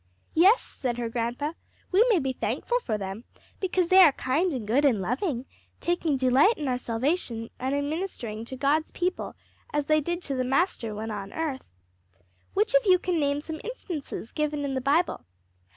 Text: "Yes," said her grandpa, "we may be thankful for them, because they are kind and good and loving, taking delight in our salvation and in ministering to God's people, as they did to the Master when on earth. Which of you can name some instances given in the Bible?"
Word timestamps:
"Yes," 0.33 0.63
said 0.63 0.97
her 0.97 1.09
grandpa, 1.09 1.51
"we 1.91 2.03
may 2.09 2.17
be 2.17 2.33
thankful 2.33 2.79
for 2.79 2.97
them, 2.97 3.23
because 3.59 3.89
they 3.89 3.99
are 4.01 4.11
kind 4.13 4.51
and 4.51 4.65
good 4.65 4.83
and 4.83 4.99
loving, 4.99 5.45
taking 5.79 6.17
delight 6.17 6.57
in 6.57 6.67
our 6.67 6.79
salvation 6.79 7.51
and 7.59 7.75
in 7.75 7.87
ministering 7.87 8.43
to 8.45 8.57
God's 8.57 8.89
people, 8.89 9.35
as 9.71 9.85
they 9.85 10.01
did 10.01 10.23
to 10.23 10.33
the 10.33 10.43
Master 10.43 10.95
when 10.95 11.11
on 11.11 11.31
earth. 11.33 11.61
Which 12.55 12.73
of 12.73 12.87
you 12.87 12.97
can 12.97 13.19
name 13.19 13.41
some 13.41 13.61
instances 13.63 14.31
given 14.31 14.65
in 14.65 14.73
the 14.73 14.81
Bible?" 14.81 15.23